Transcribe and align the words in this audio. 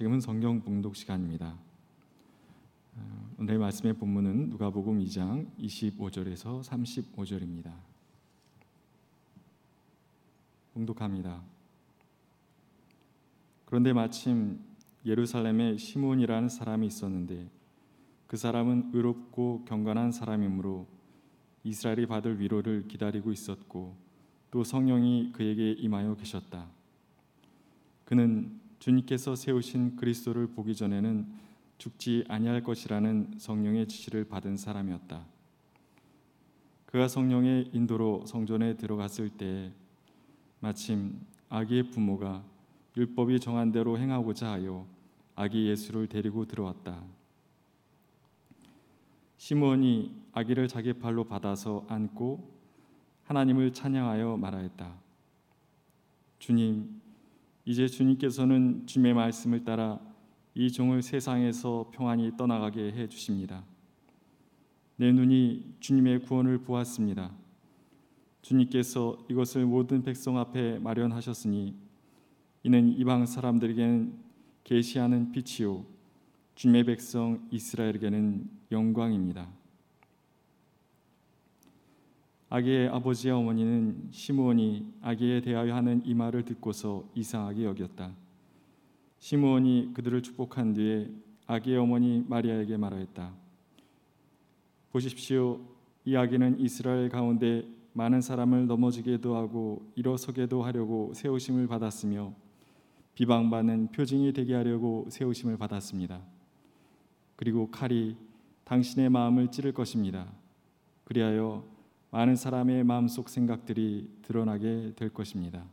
지금은 0.00 0.18
성경 0.22 0.62
봉독 0.62 0.96
시간입니다. 0.96 1.58
어, 2.96 3.30
오늘 3.36 3.58
말씀의 3.58 3.92
본문은 3.98 4.48
누가복음 4.48 4.98
2장 5.00 5.46
25절에서 5.58 6.62
35절입니다. 6.64 7.70
봉독합니다. 10.72 11.42
그런데 13.66 13.92
마침 13.92 14.64
예루살렘에 15.04 15.76
시몬이라는 15.76 16.48
사람이 16.48 16.86
있었는데 16.86 17.50
그 18.26 18.38
사람은 18.38 18.92
의롭고 18.94 19.66
경건한 19.66 20.12
사람이므로 20.12 20.86
이스라엘이 21.62 22.06
받을 22.06 22.40
위로를 22.40 22.88
기다리고 22.88 23.32
있었고 23.32 23.94
또 24.50 24.64
성령이 24.64 25.32
그에게 25.34 25.72
임하여 25.72 26.16
계셨다. 26.16 26.70
그는 28.06 28.59
주님께서 28.80 29.36
세우신 29.36 29.96
그리스도를 29.96 30.48
보기 30.48 30.74
전에는 30.74 31.26
죽지 31.76 32.24
아니할 32.28 32.62
것이라는 32.62 33.34
성령의 33.38 33.86
지시를 33.86 34.24
받은 34.24 34.56
사람이었다. 34.56 35.24
그가 36.86 37.06
성령의 37.06 37.70
인도로 37.72 38.24
성전에 38.26 38.76
들어갔을 38.76 39.28
때 39.28 39.70
마침 40.60 41.20
아기의 41.50 41.90
부모가 41.90 42.42
율법이 42.96 43.38
정한 43.38 43.70
대로 43.70 43.98
행하고자 43.98 44.50
하여 44.50 44.86
아기 45.36 45.68
예수를 45.68 46.08
데리고 46.08 46.46
들어왔다. 46.46 47.02
시몬이 49.36 50.14
아기를 50.32 50.68
자기 50.68 50.94
팔로 50.94 51.24
받아서 51.24 51.84
안고 51.88 52.50
하나님을 53.24 53.72
찬양하여 53.72 54.38
말하였다. 54.38 54.94
주님, 56.38 56.99
이제 57.64 57.86
주님께서는 57.86 58.86
주님의 58.86 59.14
말씀을 59.14 59.64
따라 59.64 60.00
이 60.54 60.70
종을 60.70 61.02
세상에서 61.02 61.90
평안히 61.92 62.32
떠나가게 62.36 62.92
해 62.92 63.08
주십니다. 63.08 63.64
내 64.96 65.12
눈이 65.12 65.76
주님의 65.80 66.22
구원을 66.22 66.58
보았습니다. 66.58 67.32
주님께서 68.42 69.18
이것을 69.30 69.66
모든 69.66 70.02
백성 70.02 70.38
앞에 70.38 70.78
마련하셨으니 70.78 71.74
이는 72.62 72.88
이방 72.88 73.26
사람들에게는 73.26 74.14
계시하는 74.64 75.32
빛이요 75.32 75.84
주님의 76.54 76.84
백성 76.84 77.48
이스라엘에게는 77.50 78.50
영광입니다. 78.72 79.59
아기의 82.50 82.88
아버지와 82.88 83.38
어머니는 83.38 84.08
시므온이 84.10 84.94
아기에 85.02 85.40
대하여 85.40 85.72
하는 85.72 86.02
이 86.04 86.14
말을 86.14 86.44
듣고서 86.44 87.08
이상하게 87.14 87.64
여겼다. 87.64 88.10
시므온이 89.20 89.92
그들을 89.94 90.20
축복한 90.20 90.74
뒤에 90.74 91.08
아기의 91.46 91.78
어머니 91.78 92.24
마리아에게 92.28 92.76
말하였다. 92.76 93.32
보십시오. 94.90 95.60
이 96.04 96.16
아기는 96.16 96.58
이스라엘 96.58 97.08
가운데 97.08 97.64
많은 97.92 98.20
사람을 98.20 98.66
넘어지게도 98.66 99.36
하고 99.36 99.88
일어서게도 99.94 100.64
하려고 100.64 101.12
세우심을 101.14 101.68
받았으며 101.68 102.34
비방받는 103.14 103.92
표징이 103.92 104.32
되게 104.32 104.54
하려고 104.54 105.06
세우심을 105.08 105.56
받았습니다. 105.56 106.20
그리고 107.36 107.70
칼이 107.70 108.16
당신의 108.64 109.08
마음을 109.08 109.52
찌를 109.52 109.72
것입니다. 109.72 110.26
그리하여 111.04 111.64
많은 112.10 112.34
사람의 112.34 112.84
마음속 112.84 113.28
생각들이 113.28 114.10
드러나게 114.22 114.94
될 114.96 115.10
것입니다. 115.10 115.64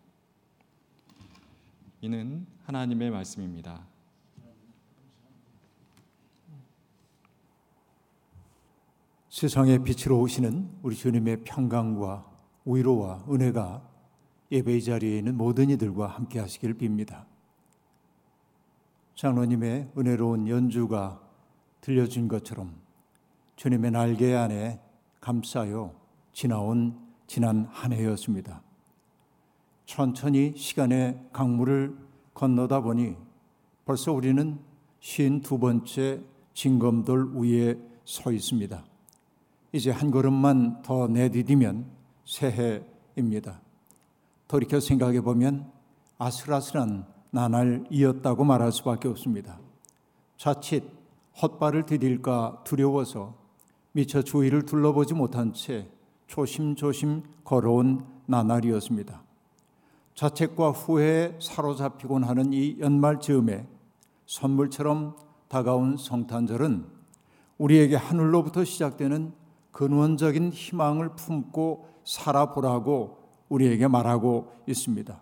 이는 2.01 2.45
하나님의 2.65 3.09
말씀입니다. 3.09 3.85
세상의 9.29 9.83
빛으로 9.83 10.19
오시는 10.19 10.69
우리 10.83 10.95
주님의 10.95 11.43
평강과 11.43 12.25
위로와 12.65 13.25
은혜가 13.29 13.87
예배의 14.51 14.83
자리에 14.83 15.17
있는 15.17 15.35
모든 15.35 15.69
이들과 15.69 16.07
함께 16.07 16.39
하시길 16.39 16.77
빕니다. 16.77 17.25
장로님의 19.15 19.91
은혜로운 19.97 20.47
연주가 20.47 21.21
들려준 21.81 22.27
것처럼 22.27 22.75
주님의 23.55 23.91
날개 23.91 24.33
안에 24.33 24.79
감싸요 25.19 26.06
지나온 26.37 26.95
지난 27.25 27.67
한 27.71 27.91
해였습니다. 27.91 28.61
천천히 29.87 30.53
시간의 30.55 31.19
강물을 31.33 31.97
건너다 32.35 32.81
보니 32.81 33.15
벌써 33.85 34.13
우리는 34.13 34.59
쉰두 34.99 35.57
번째 35.57 36.21
징검돌 36.53 37.31
위에 37.33 37.79
서 38.05 38.31
있습니다. 38.31 38.85
이제 39.71 39.89
한 39.89 40.11
걸음만 40.11 40.83
더 40.83 41.07
내디디면 41.07 41.87
새해입니다. 42.23 43.59
돌이켜 44.47 44.79
생각해 44.79 45.21
보면 45.21 45.71
아슬아슬한 46.19 47.07
나날이었다고 47.31 48.43
말할 48.43 48.71
수밖에 48.73 49.07
없습니다. 49.07 49.59
자칫 50.37 50.83
헛발을 51.41 51.87
디딜까 51.87 52.61
두려워서 52.63 53.33
미처 53.91 54.21
주위를 54.21 54.67
둘러보지 54.67 55.15
못한 55.15 55.51
채 55.51 55.96
조심조심 56.27 57.23
걸어온 57.43 58.05
나날이었습니다. 58.25 59.21
자책과 60.13 60.71
후회에 60.71 61.37
사로잡히곤 61.41 62.23
하는 62.23 62.53
이 62.53 62.77
연말 62.79 63.19
즈음에 63.19 63.67
선물처럼 64.25 65.15
다가온 65.47 65.97
성탄절은 65.97 66.85
우리에게 67.57 67.95
하늘로부터 67.95 68.63
시작되는 68.63 69.33
근원적인 69.71 70.51
희망을 70.51 71.09
품고 71.09 71.87
살아보라고 72.03 73.17
우리에게 73.49 73.87
말하고 73.87 74.51
있습니다. 74.67 75.21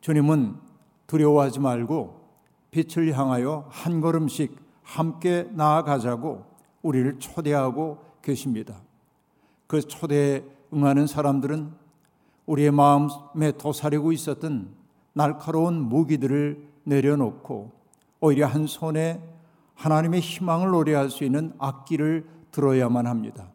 주님은 0.00 0.56
두려워하지 1.06 1.60
말고 1.60 2.28
빛을 2.70 3.16
향하여 3.18 3.66
한 3.70 4.00
걸음씩 4.00 4.56
함께 4.82 5.48
나아가자고 5.52 6.44
우리를 6.82 7.18
초대하고 7.18 7.98
계십니다. 8.22 8.80
그 9.68 9.82
초대에 9.82 10.42
응하는 10.72 11.06
사람들은 11.06 11.70
우리의 12.46 12.72
마음에 12.72 13.52
도사리고 13.52 14.12
있었던 14.12 14.70
날카로운 15.12 15.80
무기들을 15.82 16.66
내려놓고 16.84 17.70
오히려 18.20 18.46
한 18.46 18.66
손에 18.66 19.22
하나님의 19.74 20.20
희망을 20.20 20.70
노래할 20.70 21.10
수 21.10 21.22
있는 21.22 21.52
악기를 21.58 22.26
들어야만 22.50 23.06
합니다. 23.06 23.50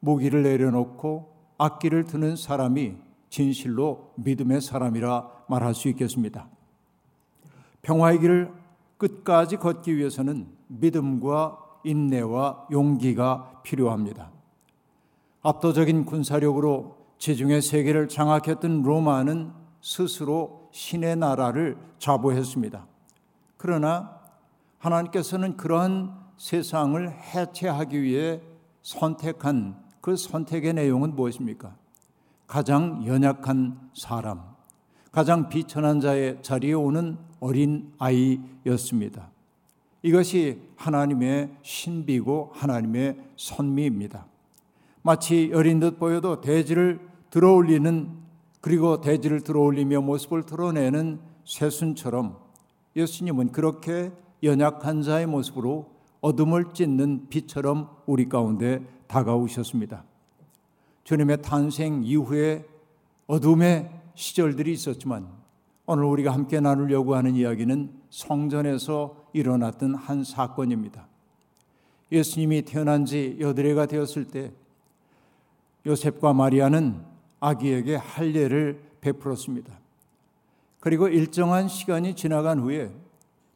무기를 0.00 0.42
내려놓고 0.42 1.30
악기를 1.58 2.04
드는 2.04 2.36
사람이 2.36 2.96
진실로 3.28 4.12
믿음의 4.16 4.62
사람이라 4.62 5.28
말할 5.48 5.74
수 5.74 5.88
있겠습니다. 5.88 6.48
평화의 7.82 8.20
길을 8.20 8.52
끝까지 8.96 9.58
걷기 9.58 9.96
위해서는 9.96 10.46
믿음과 10.68 11.58
인내와 11.84 12.68
용기가 12.72 13.60
필요합니다. 13.62 14.35
압도적인 15.46 16.06
군사력으로 16.06 16.96
지중해 17.18 17.60
세계를 17.60 18.08
장악했던 18.08 18.82
로마는 18.82 19.52
스스로 19.80 20.68
신의 20.72 21.14
나라를 21.14 21.78
자부했습니다. 22.00 22.84
그러나 23.56 24.20
하나님께서는 24.78 25.56
그러한 25.56 26.12
세상을 26.36 27.12
해체하기 27.12 28.02
위해 28.02 28.40
선택한 28.82 29.76
그 30.00 30.16
선택의 30.16 30.74
내용은 30.74 31.14
무엇입니까? 31.14 31.76
가장 32.48 33.06
연약한 33.06 33.90
사람, 33.94 34.42
가장 35.12 35.48
비천한 35.48 36.00
자의 36.00 36.42
자리에 36.42 36.72
오는 36.72 37.18
어린 37.38 37.92
아이였습니다. 37.98 39.30
이것이 40.02 40.60
하나님의 40.74 41.56
신비고 41.62 42.50
하나님의 42.52 43.16
선미입니다. 43.36 44.26
마치 45.06 45.50
여린 45.52 45.78
듯 45.78 46.00
보여도 46.00 46.40
대지를 46.40 46.98
들어올리는 47.30 48.10
그리고 48.60 49.00
대지를 49.00 49.40
들어올리며 49.42 50.00
모습을 50.00 50.42
드러내는 50.42 51.20
새순처럼 51.44 52.36
예수님은 52.96 53.52
그렇게 53.52 54.10
연약한 54.42 55.02
자의 55.02 55.26
모습으로 55.26 55.92
어둠을 56.22 56.72
찢는 56.74 57.28
빛처럼 57.28 57.88
우리 58.06 58.28
가운데 58.28 58.84
다가오셨습니다. 59.06 60.02
주님의 61.04 61.40
탄생 61.40 62.02
이후에 62.02 62.66
어둠의 63.28 63.88
시절들이 64.16 64.72
있었지만 64.72 65.28
오늘 65.86 66.02
우리가 66.02 66.32
함께 66.32 66.58
나누려고 66.58 67.14
하는 67.14 67.36
이야기는 67.36 67.92
성전에서 68.10 69.28
일어났던 69.34 69.94
한 69.94 70.24
사건입니다. 70.24 71.06
예수님이 72.10 72.62
태어난 72.62 73.04
지 73.04 73.36
여드레가 73.38 73.86
되었을 73.86 74.24
때 74.24 74.52
요셉과 75.86 76.32
마리아는 76.32 77.00
아기에게 77.40 77.96
할례를 77.96 78.82
베풀었습니다. 79.00 79.72
그리고 80.80 81.08
일정한 81.08 81.68
시간이 81.68 82.14
지나간 82.14 82.58
후에 82.58 82.92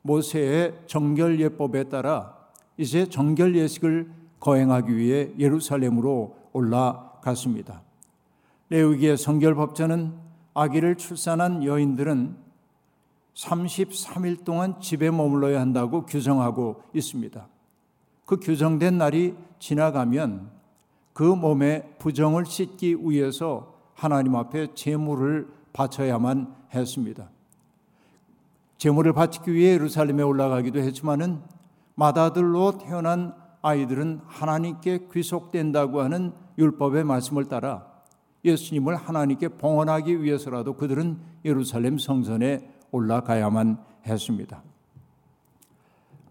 모세의 0.03 0.81
정결 0.87 1.41
예법에 1.41 1.85
따라 1.85 2.37
이제 2.77 3.07
정결 3.07 3.57
예식을 3.57 4.11
거행하기 4.39 4.97
위해 4.97 5.31
예루살렘으로 5.39 6.37
올라갔습니다. 6.53 7.83
레위기의 8.71 9.17
성결 9.17 9.55
법전은 9.55 10.15
아기를 10.55 10.97
출산한 10.97 11.65
여인들은 11.65 12.37
33일 13.35 14.45
동안 14.45 14.81
집에 14.81 15.11
머물러야 15.11 15.61
한다고 15.61 16.07
규정하고 16.07 16.83
있습니다. 16.95 17.49
그 18.25 18.37
규정된 18.39 18.99
날이 18.99 19.35
지나가면 19.59 20.60
그 21.21 21.25
몸의 21.25 21.87
부정을 21.99 22.47
씻기 22.47 22.97
위해서 23.03 23.75
하나님 23.93 24.37
앞에 24.37 24.73
제물을 24.73 25.53
바쳐야만 25.75 26.55
했습니다. 26.75 27.29
제물을 28.79 29.13
바치기 29.13 29.53
위해 29.53 29.75
예루살렘에 29.75 30.23
올라가기도 30.23 30.79
했지만은 30.79 31.43
마다들로 31.95 32.79
태어난 32.79 33.35
아이들은 33.61 34.23
하나님께 34.29 35.09
귀속된다고 35.13 36.01
하는 36.01 36.33
율법의 36.57 37.05
말씀을 37.05 37.45
따라 37.49 37.87
예수님을 38.43 38.97
하나님께 38.97 39.49
봉헌하기 39.49 40.23
위해서라도 40.23 40.73
그들은 40.73 41.19
예루살렘 41.45 41.99
성전에 41.99 42.67
올라가야만 42.93 43.77
했습니다. 44.07 44.63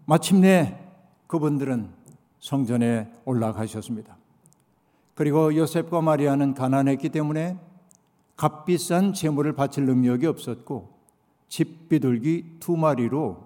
마침내 0.04 0.84
그분들은 1.28 1.90
성전에 2.40 3.08
올라가셨습니다. 3.24 4.19
그리고 5.20 5.54
요셉과 5.54 6.00
마리아는 6.00 6.54
가난했기 6.54 7.10
때문에 7.10 7.58
값비싼 8.38 9.12
재물을 9.12 9.52
바칠 9.52 9.84
능력이 9.84 10.24
없었고 10.24 10.88
집 11.46 11.90
비둘기 11.90 12.56
두 12.58 12.74
마리로 12.74 13.36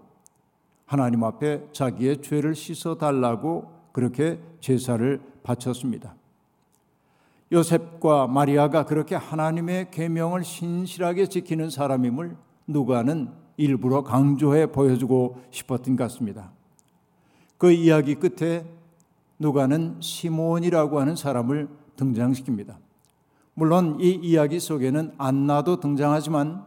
하나님 0.86 1.24
앞에 1.24 1.72
자기의 1.72 2.22
죄를 2.22 2.54
씻어 2.54 2.94
달라고 2.94 3.72
그렇게 3.90 4.38
제사를 4.60 5.20
바쳤습니다. 5.42 6.14
요셉과 7.50 8.28
마리아가 8.28 8.84
그렇게 8.84 9.16
하나님의 9.16 9.90
계명을 9.90 10.44
신실하게 10.44 11.26
지키는 11.26 11.70
사람임을 11.70 12.36
누가는 12.68 13.32
일부러 13.56 14.04
강조해 14.04 14.70
보여주고 14.70 15.42
싶었던 15.50 15.96
것 15.96 16.04
같습니다. 16.04 16.52
그 17.58 17.72
이야기 17.72 18.14
끝에 18.14 18.64
누가는 19.38 19.96
시몬이라고 20.00 21.00
하는 21.00 21.16
사람을 21.16 21.68
등장시킵니다. 21.96 22.76
물론 23.54 23.98
이 24.00 24.10
이야기 24.10 24.58
속에는 24.58 25.14
안나도 25.16 25.80
등장하지만 25.80 26.64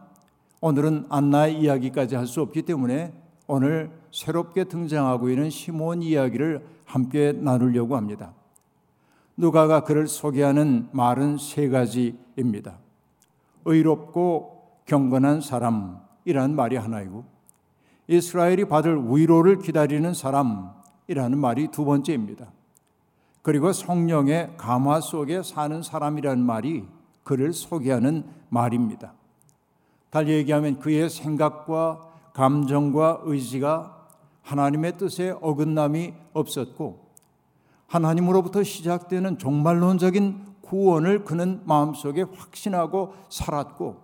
오늘은 0.60 1.06
안나의 1.08 1.60
이야기까지 1.60 2.16
할 2.16 2.26
수 2.26 2.40
없기 2.42 2.62
때문에 2.62 3.12
오늘 3.46 3.90
새롭게 4.12 4.64
등장하고 4.64 5.30
있는 5.30 5.50
시몬 5.50 6.02
이야기를 6.02 6.66
함께 6.84 7.32
나누려고 7.32 7.96
합니다. 7.96 8.32
누가가 9.36 9.84
그를 9.84 10.06
소개하는 10.06 10.88
말은 10.92 11.38
세 11.38 11.68
가지입니다. 11.68 12.78
의롭고 13.64 14.82
경건한 14.86 15.40
사람이라는 15.40 16.56
말이 16.56 16.76
하나이고 16.76 17.24
이스라엘이 18.08 18.64
받을 18.64 18.98
위로를 19.08 19.58
기다리는 19.58 20.12
사람이라는 20.12 21.38
말이 21.38 21.68
두 21.68 21.84
번째입니다. 21.84 22.50
그리고 23.48 23.72
성령의 23.72 24.56
감화 24.58 25.00
속에 25.00 25.42
사는 25.42 25.82
사람이라는 25.82 26.44
말이 26.44 26.84
그를 27.24 27.54
소개하는 27.54 28.26
말입니다. 28.50 29.14
달리 30.10 30.32
얘기하면 30.32 30.80
그의 30.80 31.08
생각과 31.08 32.10
감정과 32.34 33.22
의지가 33.22 34.06
하나님의 34.42 34.98
뜻에 34.98 35.30
어긋남이 35.40 36.12
없었고 36.34 37.08
하나님으로부터 37.86 38.62
시작되는 38.62 39.38
종말론적인 39.38 40.44
구원을 40.60 41.24
그는 41.24 41.62
마음속에 41.64 42.26
확신하고 42.30 43.14
살았고 43.30 43.96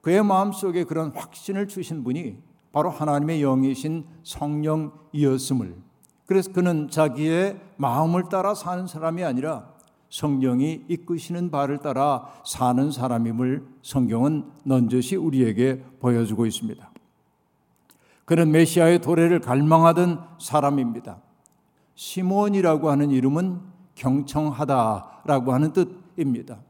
그의 0.00 0.22
마음속에 0.22 0.84
그런 0.84 1.10
확신을 1.10 1.66
주신 1.66 2.04
분이 2.04 2.38
바로 2.70 2.88
하나님의 2.88 3.40
영이신 3.40 4.06
성령이었음을 4.22 5.89
그래서 6.30 6.52
그는 6.52 6.88
자기의 6.88 7.58
마음을 7.76 8.28
따라 8.28 8.54
사는 8.54 8.86
사람이 8.86 9.24
아니라 9.24 9.66
성령이 10.10 10.84
이끄시는 10.86 11.50
바를 11.50 11.78
따라 11.78 12.24
사는 12.46 12.92
사람임을 12.92 13.66
성경은 13.82 14.44
넌저시 14.62 15.16
우리에게 15.16 15.82
보여주고 15.98 16.46
있습니다. 16.46 16.88
그는 18.26 18.52
메시아의 18.52 19.00
도래를 19.00 19.40
갈망하던 19.40 20.24
사람입니다. 20.38 21.18
시몬이라고 21.96 22.90
하는 22.90 23.10
이름은 23.10 23.58
경청하다라고 23.96 25.52
하는 25.52 25.72
뜻입니다. 25.72 26.60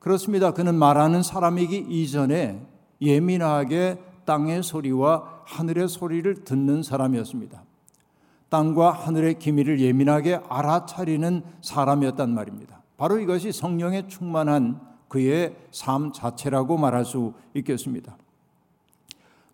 그렇습니다. 0.00 0.50
그는 0.50 0.74
말하는 0.74 1.22
사람이기 1.22 1.86
이전에 1.88 2.66
예민하게 3.00 4.02
땅의 4.24 4.64
소리와 4.64 5.42
하늘의 5.44 5.86
소리를 5.88 6.42
듣는 6.42 6.82
사람이었습니다. 6.82 7.67
땅과 8.48 8.92
하늘의 8.92 9.38
기미를 9.38 9.80
예민하게 9.80 10.40
알아차리는 10.48 11.42
사람이었단 11.60 12.32
말입니다. 12.34 12.82
바로 12.96 13.18
이것이 13.18 13.52
성령에 13.52 14.08
충만한 14.08 14.80
그의 15.08 15.56
삶 15.70 16.12
자체라고 16.12 16.76
말할 16.76 17.04
수 17.04 17.32
있겠습니다. 17.54 18.16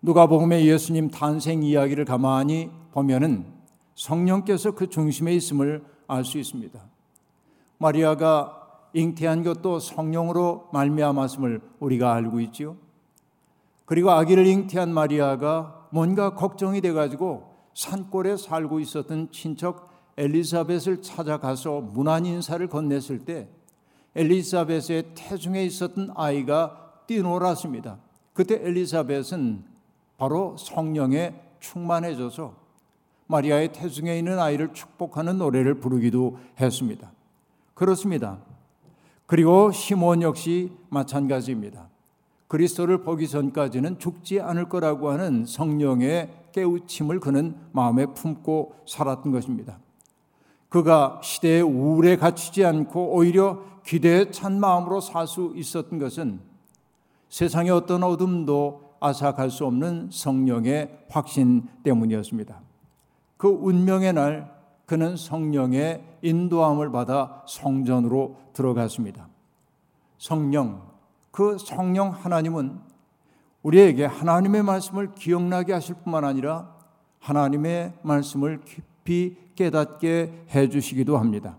누가복음의 0.01 0.67
예수님 0.67 1.09
탄생 1.09 1.63
이야기를 1.63 2.05
가만히 2.05 2.69
보면은 2.91 3.45
성령께서 3.95 4.71
그 4.71 4.89
중심에 4.89 5.33
있음을 5.33 5.83
알 6.07 6.23
수 6.23 6.37
있습니다. 6.37 6.79
마리아가 7.77 8.61
잉태한 8.93 9.43
것도 9.43 9.79
성령으로 9.79 10.69
말미암았음을 10.71 11.61
우리가 11.79 12.13
알고 12.13 12.39
있지요. 12.41 12.77
그리고 13.85 14.11
아기를 14.11 14.45
잉태한 14.45 14.93
마리아가 14.93 15.87
뭔가 15.91 16.33
걱정이 16.33 16.81
돼 16.81 16.93
가지고 16.93 17.54
산골에 17.75 18.37
살고 18.37 18.79
있었던 18.79 19.31
친척 19.31 19.93
엘리사벳을 20.17 21.01
찾아가서 21.01 21.81
문안 21.81 22.25
인사를 22.25 22.65
건넸을 22.67 23.25
때 23.25 23.49
엘리사벳의 24.15 25.11
태중에 25.13 25.63
있었던 25.65 26.13
아이가 26.15 27.03
뛰놀았습니다. 27.05 27.99
그때 28.33 28.55
엘리사벳은 28.55 29.63
바로 30.17 30.55
성령에 30.57 31.35
충만해져서 31.59 32.55
마리아의 33.27 33.73
태중에 33.73 34.17
있는 34.17 34.39
아이를 34.39 34.73
축복하는 34.73 35.37
노래를 35.37 35.75
부르기도 35.75 36.39
했습니다. 36.59 37.11
그렇습니다. 37.73 38.37
그리고 39.25 39.71
시몬 39.71 40.21
역시 40.21 40.71
마찬가지입니다. 40.89 41.89
그리스도를 42.47 43.03
보기 43.03 43.27
전까지는 43.27 43.99
죽지 43.99 44.39
않을 44.39 44.69
거라고 44.69 45.09
하는 45.09 45.45
성령의 45.45 46.29
깨우침을 46.55 47.19
그는 47.19 47.57
마음에 47.73 48.05
품고 48.05 48.75
살았던 48.87 49.33
것입니다. 49.33 49.77
그가 50.69 51.19
시대의 51.21 51.61
우울에 51.61 52.15
갇히지 52.15 52.63
않고 52.63 53.13
오히려 53.13 53.59
기대에 53.83 54.31
찬 54.31 54.59
마음으로 54.59 55.01
살 55.01 55.27
수 55.27 55.51
있었던 55.55 55.99
것은 55.99 56.39
세상의 57.27 57.71
어떤 57.71 58.03
어둠도 58.03 58.95
아삭할 59.01 59.51
수 59.51 59.65
없는 59.65 60.09
성령의 60.11 61.05
확신 61.09 61.67
때문이었습니다. 61.83 62.61
그 63.35 63.49
운명의 63.49 64.13
날 64.13 64.55
그는 64.85 65.17
성령의 65.17 66.03
인도함을 66.21 66.91
받아 66.91 67.43
성전으로 67.47 68.37
들어갔습니다. 68.53 69.27
성령, 70.17 70.81
그 71.31 71.57
성령 71.57 72.11
하나님은 72.11 72.79
우리에게 73.65 74.05
하나님의 74.05 74.61
말씀을 74.61 75.15
기억나게 75.15 75.73
하실 75.73 75.95
뿐만 75.95 76.23
아니라 76.23 76.69
하나님의 77.19 77.93
말씀을 78.03 78.61
깊이 78.63 79.37
깨닫게 79.55 80.45
해 80.53 80.69
주시기도 80.69 81.17
합니다. 81.17 81.57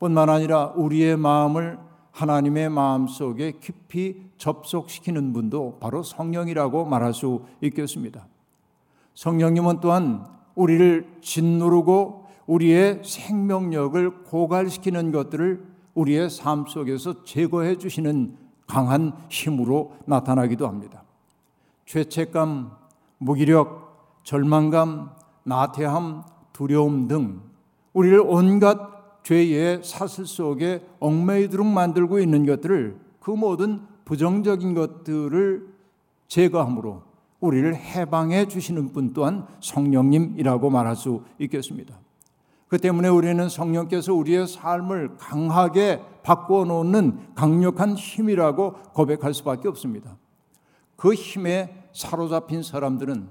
뿐만 0.00 0.28
아니라 0.28 0.72
우리의 0.74 1.16
마음을 1.16 1.78
하나님의 2.10 2.70
마음 2.70 3.06
속에 3.06 3.52
깊이 3.60 4.20
접속시키는 4.36 5.32
분도 5.32 5.78
바로 5.78 6.02
성령이라고 6.02 6.86
말할 6.86 7.14
수 7.14 7.44
있겠습니다. 7.60 8.26
성령님은 9.14 9.78
또한 9.80 10.26
우리를 10.56 11.06
짓누르고 11.20 12.26
우리의 12.46 13.02
생명력을 13.04 14.24
고갈시키는 14.24 15.12
것들을 15.12 15.64
우리의 15.94 16.30
삶 16.30 16.66
속에서 16.66 17.22
제거해 17.22 17.78
주시는 17.78 18.36
강한 18.66 19.12
힘으로 19.28 19.94
나타나기도 20.06 20.66
합니다. 20.66 21.04
죄책감, 21.86 22.70
무기력, 23.18 24.20
절망감, 24.24 25.10
나태함, 25.44 26.22
두려움 26.52 27.08
등 27.08 27.40
우리를 27.92 28.20
온갖 28.20 29.22
죄의 29.22 29.82
사슬 29.84 30.26
속에 30.26 30.84
얽매이도록 31.00 31.66
만들고 31.66 32.18
있는 32.18 32.46
것들을 32.46 32.96
그 33.20 33.30
모든 33.30 33.82
부정적인 34.04 34.74
것들을 34.74 35.68
제거함으로 36.28 37.02
우리를 37.40 37.74
해방해 37.74 38.46
주시는 38.46 38.92
분 38.92 39.12
또한 39.12 39.46
성령님이라고 39.60 40.70
말할 40.70 40.96
수 40.96 41.22
있겠습니다. 41.38 41.98
그 42.68 42.78
때문에 42.78 43.08
우리는 43.08 43.48
성령께서 43.48 44.14
우리의 44.14 44.46
삶을 44.46 45.16
강하게 45.18 46.00
바꾸어 46.22 46.64
놓는 46.64 47.34
강력한 47.34 47.94
힘이라고 47.94 48.72
고백할 48.94 49.34
수밖에 49.34 49.68
없습니다. 49.68 50.16
그 51.02 51.14
힘에 51.14 51.88
사로잡힌 51.92 52.62
사람들은 52.62 53.28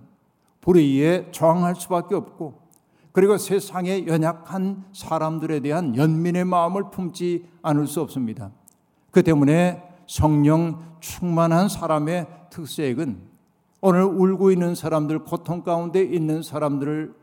불의에 0.60 1.32
저항할 1.32 1.78
수밖에 1.78 2.16
없고 2.16 2.60
그리고 3.13 3.38
세상에 3.38 4.08
연약한 4.08 4.84
사람들에 4.92 5.62
대한 5.62 5.96
연민의 5.96 6.44
마음을 6.44 6.90
품지 6.92 7.48
않을 7.62 7.88
수 7.88 8.01
없습니다. 8.01 8.51
그 9.10 9.24
때문에 9.24 9.82
성령 10.06 10.98
충만한 11.00 11.70
사람의 11.70 12.28
특색은 12.50 13.22
오늘 13.80 14.04
울고 14.04 14.51
있는 14.51 14.75
사람들, 14.75 15.20
고통 15.20 15.63
가운데 15.63 16.04
있는 16.04 16.44
사람들을 16.44 17.16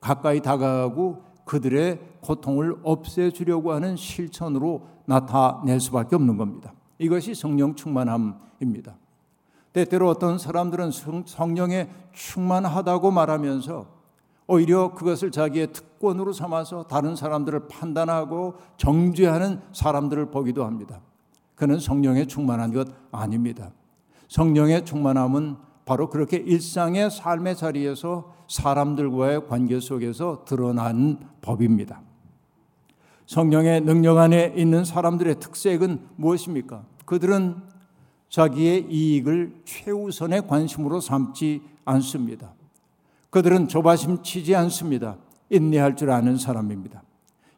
가까이 0.00 0.42
다가가고 0.42 1.22
그들의 1.46 1.98
고통을 2.20 2.76
없애주려고 2.82 3.72
하는 3.72 3.96
실천으로 3.96 4.86
나타낼 5.06 5.80
수밖에 5.80 6.14
없는 6.14 6.36
겁니다. 6.36 6.74
이것이 6.98 7.34
성령 7.34 7.74
충만함입니다. 7.74 8.96
때때로 9.74 10.08
어떤 10.08 10.38
사람들은 10.38 10.90
성령에 11.26 11.90
충만하다고 12.12 13.10
말하면서 13.10 13.86
오히려 14.46 14.94
그것을 14.94 15.30
자기의 15.30 15.72
특권으로 15.72 16.32
삼아서 16.32 16.84
다른 16.84 17.16
사람들을 17.16 17.66
판단하고 17.66 18.54
정죄하는 18.76 19.60
사람들을 19.72 20.30
보기도 20.30 20.64
합니다. 20.64 21.00
그는 21.56 21.80
성령에 21.80 22.26
충만한 22.26 22.72
것 22.72 22.88
아닙니다. 23.10 23.72
성령의 24.28 24.84
충만함은 24.84 25.56
바로 25.84 26.08
그렇게 26.08 26.36
일상의 26.36 27.10
삶의 27.10 27.56
자리에서 27.56 28.32
사람들과의 28.48 29.48
관계 29.48 29.80
속에서 29.80 30.44
드러난 30.46 31.18
법입니다. 31.40 32.00
성령의 33.26 33.80
능력 33.80 34.18
안에 34.18 34.54
있는 34.56 34.84
사람들의 34.84 35.40
특색은 35.40 36.00
무엇입니까? 36.16 36.84
그들은 37.06 37.73
자기의 38.34 38.86
이익을 38.90 39.54
최우선의 39.64 40.48
관심으로 40.48 40.98
삼지 40.98 41.62
않습니다. 41.84 42.52
그들은 43.30 43.68
조바심 43.68 44.24
치지 44.24 44.56
않습니다. 44.56 45.18
인내할 45.50 45.94
줄 45.94 46.10
아는 46.10 46.36
사람입니다. 46.36 47.04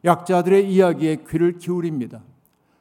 약자들의 0.05 0.71
이야기에 0.71 1.23
귀를 1.27 1.57
기울입니다. 1.57 2.21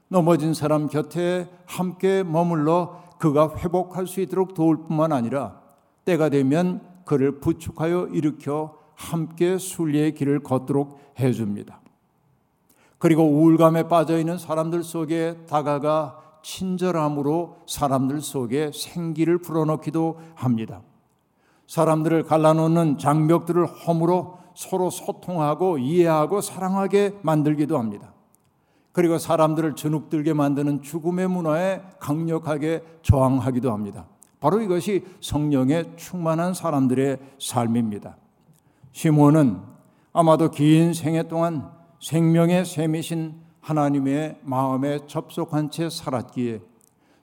넘어진 0.09 0.53
사람 0.53 0.89
곁에 0.89 1.49
함께 1.65 2.23
머물러 2.23 3.03
그가 3.19 3.57
회복할 3.57 4.07
수 4.07 4.21
있도록 4.21 4.53
도울 4.53 4.77
뿐만 4.87 5.13
아니라 5.13 5.63
때가 6.05 6.29
되면 6.29 6.83
그를 7.07 7.41
부축하여 7.41 8.09
일으켜 8.09 8.77
함께 8.95 9.57
순리의 9.57 10.15
길을 10.15 10.41
걷도록 10.41 11.01
해줍니다. 11.19 11.81
그리고 12.99 13.23
우울감에 13.23 13.85
빠져 13.85 14.19
있는 14.19 14.37
사람들 14.37 14.83
속에 14.83 15.47
다가가 15.49 16.26
친절함으로 16.47 17.57
사람들 17.67 18.21
속에 18.21 18.71
생기를 18.73 19.39
불어넣기도 19.39 20.21
합니다. 20.37 20.81
사람들을 21.67 22.23
갈라놓는 22.23 22.99
장벽들을 22.99 23.67
허물어 23.67 24.39
서로 24.55 24.89
소통하고 24.89 25.79
이해하고 25.79 26.41
사랑하게 26.41 27.19
만들기도 27.23 27.77
합니다. 27.77 28.15
그리고 28.93 29.19
사람들을 29.19 29.75
주눅들게 29.75 30.35
만드는 30.35 30.83
죽음의 30.83 31.29
문화에 31.29 31.83
강력하게 31.99 32.85
저항하기도 33.03 33.73
합니다. 33.73 34.07
바로 34.39 34.61
이것이 34.61 35.05
성령에 35.21 35.97
충만한 35.97 36.55
사람들의 36.55 37.19
삶입니다. 37.41 38.17
시몬은 38.93 39.61
아마도 40.13 40.53
긴 40.53 40.95
생애 40.95 41.25
동안 41.25 41.69
생명의 42.01 42.65
셈이신 42.65 43.46
하나님의 43.67 44.39
마음에 44.43 45.01
접속한 45.09 45.73
채 45.73 45.91
살았기에 45.91 46.61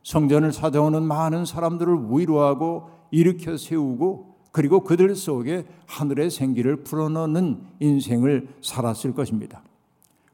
성전을 0.03 0.51
찾아오는 0.51 1.01
많은 1.01 1.45
사람들을 1.45 2.07
위로하고 2.09 2.89
일으켜 3.11 3.55
세우고 3.55 4.35
그리고 4.51 4.81
그들 4.81 5.15
속에 5.15 5.65
하늘의 5.87 6.29
생기를 6.29 6.83
불어넣는 6.83 7.61
인생을 7.79 8.49
살았을 8.61 9.13
것입니다. 9.13 9.63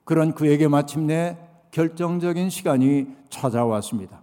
그런 0.03 0.33
그에게 0.33 0.67
마침내 0.67 1.37
결정적인 1.69 2.49
시간이 2.49 3.07
찾아왔습니다. 3.29 4.19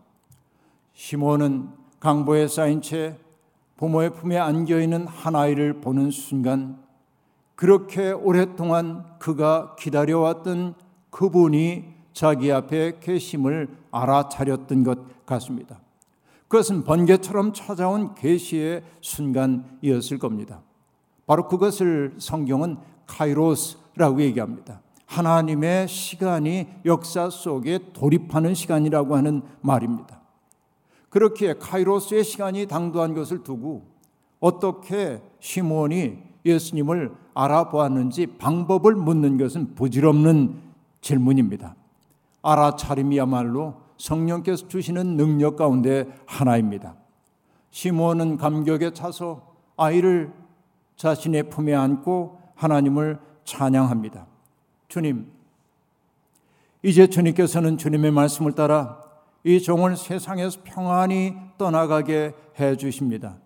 시몬은 0.93 1.69
강보에 2.01 2.49
쌓인 2.49 2.83
채 2.83 3.17
부모의 3.77 4.13
품에 4.15 4.37
안겨 4.39 4.81
있는 4.81 5.07
한 5.07 5.37
아이를 5.37 5.81
보는 5.81 6.11
순간 6.11 6.79
그렇게 7.55 8.11
오랫동안 8.11 9.05
그가 9.21 9.77
기다려왔던 9.79 10.86
그분이 11.17 11.85
자기 12.13 12.53
앞에 12.53 12.99
계심을 13.01 13.71
알아차렸던 13.91 14.85
것 14.85 15.25
같습니다. 15.25 15.81
그것은 16.47 16.85
번개처럼 16.85 17.55
찾아온 17.55 18.15
계시의 18.15 18.83
순간이었을 19.01 20.19
겁니다. 20.19 20.61
바로 21.27 21.49
그것을 21.49 22.17
성경은 22.19 22.77
카이로스라고 23.07 24.21
얘기합니다. 24.21 24.83
하나님의 25.07 25.89
시간이 25.89 26.67
역사 26.85 27.31
속에 27.31 27.79
돌입하는 27.95 28.53
시간이라고 28.53 29.17
하는 29.17 29.41
말입니다. 29.63 30.21
그렇게 31.09 31.55
카이로스의 31.55 32.25
시간이 32.25 32.67
당도한 32.67 33.15
것을 33.15 33.43
두고 33.43 33.87
어떻게 34.39 35.23
시몬이 35.41 36.19
예수님을 36.45 37.15
알아보았는지 37.33 38.27
방법을 38.37 38.95
묻는 38.95 39.39
것은 39.39 39.75
부질없는 39.75 40.66
질문입니다. 41.07 41.77
알아차림이야말로 42.43 43.75
성령께서 43.97 44.67
주시는 44.67 45.17
능력 45.17 45.57
가운데 45.57 46.07
하나입니다. 46.27 46.97
시몬은 47.71 48.39
감격에 48.39 48.93
차서 48.93 49.55
아이를 49.77 50.33
자신의 50.97 51.49
품에 51.51 51.75
안고 51.75 52.41
하나님을 52.57 53.21
찬양합니다. 53.45 54.27
주님, 54.89 55.31
이제 56.83 57.07
주님께서는 57.07 57.79
주님의 57.79 58.11
말씀을 58.11 58.53
따라 58.53 59.01
이 59.45 59.61
종을 59.61 59.97
세상에서 59.97 60.61
평안히 60.65 61.37
떠나가게 61.57 62.35
해 62.59 62.77
주십니다. 62.77 63.37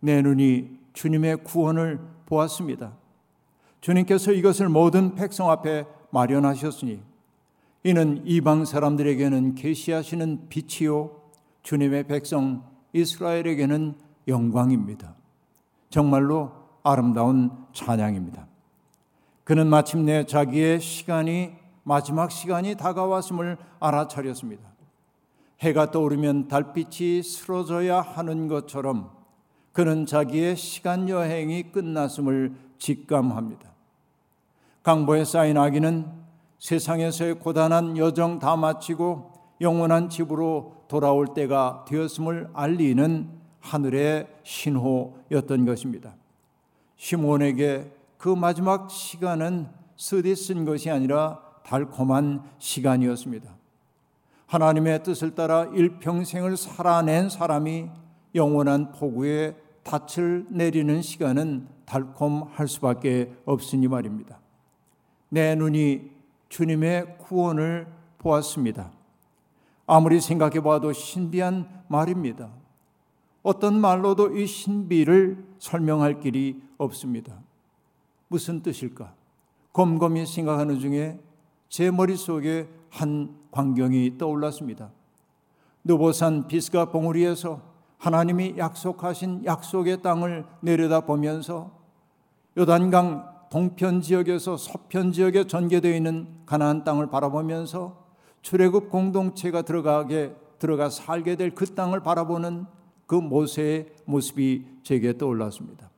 내 0.00 0.20
눈이 0.20 0.78
주님의 0.92 1.38
구원을 1.44 2.00
보았습니다. 2.26 2.92
주님께서 3.80 4.32
이것을 4.32 4.68
모든 4.68 5.14
백성 5.14 5.50
앞에 5.50 5.86
마련하셨으니 6.10 7.02
이는 7.84 8.22
이방 8.26 8.64
사람들에게는 8.64 9.54
계시하시는 9.54 10.48
빛이요 10.48 11.10
주님의 11.62 12.06
백성 12.06 12.64
이스라엘에게는 12.92 13.94
영광입니다. 14.28 15.14
정말로 15.88 16.52
아름다운 16.82 17.50
찬양입니다. 17.72 18.46
그는 19.44 19.66
마침내 19.66 20.24
자기의 20.24 20.80
시간이 20.80 21.52
마지막 21.82 22.30
시간이 22.30 22.76
다가왔음을 22.76 23.56
알아차렸습니다. 23.80 24.70
해가 25.60 25.90
떠오르면 25.90 26.48
달빛이 26.48 27.22
쓰러져야 27.22 28.00
하는 28.00 28.48
것처럼 28.48 29.10
그는 29.72 30.06
자기의 30.06 30.56
시간 30.56 31.08
여행이 31.08 31.72
끝났음을 31.72 32.54
직감합니다. 32.78 33.69
강보에 34.82 35.24
쌓인 35.24 35.58
아기는 35.58 36.06
세상에서의 36.58 37.34
고단한 37.34 37.96
여정 37.96 38.38
다 38.38 38.56
마치고 38.56 39.32
영원한 39.60 40.08
집으로 40.08 40.84
돌아올 40.88 41.34
때가 41.34 41.84
되었음을 41.86 42.50
알리는 42.54 43.30
하늘의 43.60 44.26
신호였던 44.42 45.66
것입니다. 45.66 46.16
시몬에게 46.96 47.92
그 48.16 48.28
마지막 48.28 48.90
시간은 48.90 49.68
쓰디 49.96 50.34
쓴 50.34 50.64
것이 50.64 50.90
아니라 50.90 51.40
달콤한 51.62 52.42
시간이었습니다. 52.58 53.54
하나님의 54.46 55.02
뜻을 55.02 55.34
따라 55.34 55.64
일평생을 55.66 56.56
살아낸 56.56 57.28
사람이 57.28 57.88
영원한 58.34 58.92
폭우에 58.92 59.56
닻을 59.84 60.46
내리는 60.50 61.00
시간은 61.02 61.68
달콤할 61.84 62.66
수밖에 62.66 63.32
없으니 63.44 63.88
말입니다. 63.88 64.39
내 65.30 65.54
눈이 65.54 66.10
주님의 66.48 67.18
구원을 67.18 67.86
보았습니다. 68.18 68.90
아무리 69.86 70.20
생각해 70.20 70.60
봐도 70.60 70.92
신비한 70.92 71.84
말입니다. 71.88 72.50
어떤 73.42 73.80
말로도 73.80 74.36
이 74.36 74.46
신비를 74.46 75.44
설명할 75.58 76.20
길이 76.20 76.62
없습니다. 76.76 77.40
무슨 78.28 78.62
뜻일까? 78.62 79.14
곰곰이 79.72 80.26
생각하는 80.26 80.78
중에 80.78 81.18
제 81.68 81.90
머릿속에 81.90 82.68
한 82.90 83.36
광경이 83.50 84.18
떠올랐습니다. 84.18 84.90
느보산 85.84 86.48
비스가 86.48 86.90
봉우리에서 86.90 87.62
하나님이 87.98 88.54
약속하신 88.58 89.44
약속의 89.44 90.02
땅을 90.02 90.44
내려다보면서 90.60 91.70
요단강 92.56 93.29
동편 93.50 94.00
지역에서 94.00 94.56
서편 94.56 95.12
지역에 95.12 95.46
전개되어 95.46 95.94
있는 95.94 96.28
가나안 96.46 96.84
땅을 96.84 97.10
바라보면서 97.10 98.06
출애굽 98.42 98.90
공동체가 98.90 99.62
들어가게 99.62 100.34
들어가 100.58 100.88
살게 100.88 101.36
될 101.36 101.54
그 101.54 101.66
땅을 101.74 102.00
바라보는 102.00 102.66
그 103.06 103.16
모세의 103.16 103.88
모습이 104.04 104.64
제게 104.84 105.18
떠올랐습니다. 105.18 105.90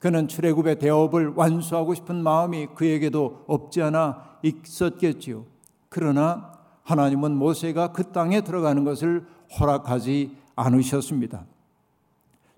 그는 0.00 0.26
출애굽의 0.26 0.80
대업을 0.80 1.28
완수하고 1.36 1.94
싶은 1.94 2.20
마음이 2.24 2.68
그에게도 2.74 3.44
없지 3.46 3.80
않아 3.82 4.38
있었겠지요. 4.42 5.44
그러나 5.88 6.58
하나님은 6.82 7.36
모세가 7.36 7.92
그 7.92 8.10
땅에 8.10 8.40
들어가는 8.40 8.82
것을 8.82 9.24
허락하지 9.60 10.36
않으셨습니다. 10.56 11.44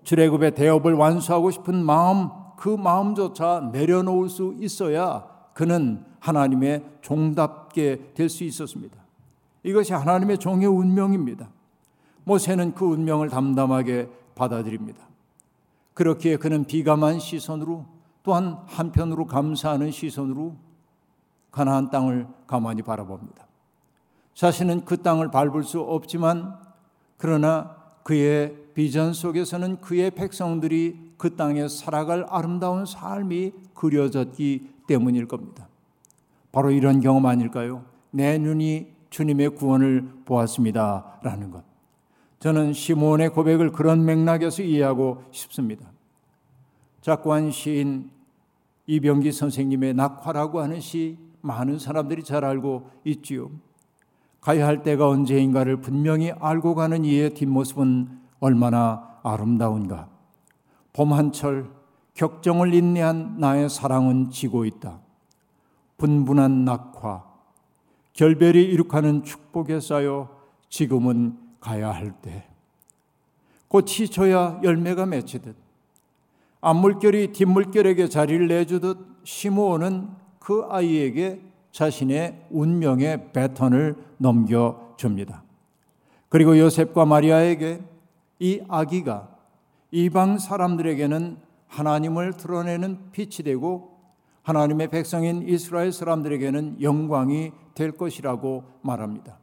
출애굽의 0.03 0.55
대업을 0.55 0.93
완수하고 0.93 1.51
싶은 1.51 1.85
마음 1.85 2.29
그 2.57 2.69
마음조차 2.69 3.69
내려놓을 3.71 4.29
수 4.29 4.55
있어야 4.59 5.27
그는 5.53 6.03
하나님의 6.19 6.83
종답게 7.01 8.13
될 8.13 8.29
수 8.29 8.43
있었습니다. 8.43 8.97
이것이 9.63 9.93
하나님의 9.93 10.37
종의 10.37 10.67
운명입니다. 10.67 11.49
모세는 12.23 12.73
그 12.73 12.85
운명을 12.85 13.29
담담하게 13.29 14.09
받아들입니다. 14.35 15.05
그렇기에 15.93 16.37
그는 16.37 16.65
비감한 16.65 17.19
시선으로 17.19 17.85
또한 18.23 18.57
한편으로 18.65 19.27
감사하는 19.27 19.91
시선으로 19.91 20.55
가나안 21.51 21.89
땅을 21.89 22.27
가만히 22.47 22.81
바라봅니다. 22.81 23.47
자신은 24.33 24.83
그 24.83 25.01
땅을 25.01 25.31
밟을 25.31 25.63
수 25.63 25.79
없지만 25.79 26.59
그러나 27.17 27.77
그의 28.03 28.55
비전 28.73 29.13
속에서는 29.13 29.79
그의 29.79 30.11
백성들이 30.11 31.04
그 31.17 31.35
땅에 31.35 31.67
살아갈 31.67 32.25
아름다운 32.29 32.85
삶이 32.85 33.53
그려졌기 33.73 34.69
때문일 34.87 35.27
겁니다. 35.27 35.67
바로 36.51 36.71
이런 36.71 36.99
경험 36.99 37.25
아닐까요? 37.25 37.85
내 38.11 38.37
눈이 38.37 38.93
주님의 39.09 39.49
구원을 39.55 40.09
보았습니다. 40.25 41.19
라는 41.23 41.51
것. 41.51 41.63
저는 42.39 42.73
시몬의 42.73 43.29
고백을 43.29 43.71
그런 43.71 44.05
맥락에서 44.05 44.61
이해하고 44.61 45.23
싶습니다. 45.31 45.89
작고한 47.01 47.51
시인 47.51 48.09
이병기 48.87 49.31
선생님의 49.31 49.93
낙화라고 49.93 50.59
하는 50.59 50.79
시 50.79 51.17
많은 51.41 51.79
사람들이 51.79 52.23
잘 52.23 52.43
알고 52.43 52.89
있지요. 53.03 53.51
가야 54.41 54.67
할 54.67 54.83
때가 54.83 55.07
언제인가를 55.07 55.81
분명히 55.81 56.31
알고 56.31 56.75
가는 56.75 57.03
이의 57.03 57.33
뒷모습은 57.33 58.19
얼마나 58.39 59.19
아름다운가. 59.23 60.14
봄 60.95 61.11
한철 61.11 61.69
격정을 62.13 62.73
인내한 62.73 63.35
나의 63.37 63.69
사랑은 63.69 64.29
지고 64.29 64.63
있다. 64.63 65.01
분분한 65.97 66.63
낙화, 66.63 67.21
결별이 68.13 68.63
이룩하는 68.63 69.25
축복에 69.25 69.81
쌓여 69.81 70.29
지금은 70.69 71.37
가야 71.59 71.91
할 71.91 72.13
때. 72.21 72.47
꽃이 73.67 74.07
져야 74.09 74.61
열매가 74.63 75.05
맺히듯 75.05 75.57
앞물결이 76.61 77.33
뒷물결에게 77.33 78.07
자리를 78.07 78.47
내주듯 78.47 78.97
시므온은 79.25 80.07
그 80.39 80.65
아이에게 80.69 81.41
자신의 81.73 82.47
운명의 82.51 83.33
배턴을 83.33 83.97
넘겨줍니다. 84.17 85.43
그리고 86.29 86.57
요셉과 86.57 87.03
마리아에게 87.03 87.83
이 88.39 88.61
아기가 88.69 89.34
이방 89.95 90.39
사람들에게는 90.39 91.37
하나님을 91.69 92.33
드러내는 92.33 93.11
빛이 93.13 93.45
되고 93.45 93.95
하나님의 94.43 94.89
백성인 94.89 95.47
이스라엘 95.47 95.93
사람들에게는 95.93 96.81
영광이 96.81 97.53
될 97.73 97.93
것이라고 97.93 98.65
말합니다. 98.81 99.37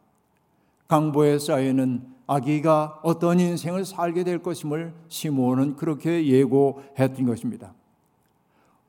강보에 0.88 1.38
쌓여는 1.38 2.02
아기가 2.26 3.00
어떤 3.02 3.40
인생을 3.40 3.86
살게 3.86 4.24
될 4.24 4.42
것임을 4.42 4.92
시므온은 5.08 5.76
그렇게 5.76 6.26
예고했던 6.26 7.24
것입니다. 7.24 7.72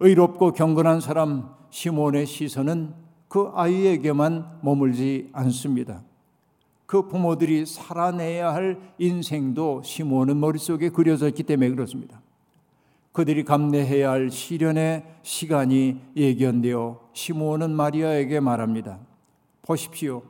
의롭고 0.02 0.52
경건한 0.52 1.00
사람 1.00 1.50
시몬의 1.70 2.26
시선은 2.26 2.94
그 3.30 3.52
아이에게만 3.56 4.60
머물지 4.62 5.30
않습니다. 5.32 6.02
그 6.86 7.08
부모들이 7.08 7.66
살아내야 7.66 8.54
할 8.54 8.80
인생도 8.98 9.82
시몬은 9.84 10.40
머릿속에 10.40 10.90
그려져 10.90 11.28
있기 11.30 11.44
때문에 11.44 11.70
그렇습니다. 11.70 12.22
그들이 13.12 13.44
감내해야 13.44 14.12
할 14.12 14.32
시련의 14.32 15.06
시간이 15.22 16.02
예견되어 16.16 17.00
시몬은 17.14 17.72
마리아에게 17.72 18.40
말합니다. 18.40 19.00
보십시오. 19.62 20.24